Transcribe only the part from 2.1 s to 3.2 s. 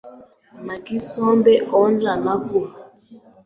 na gouts,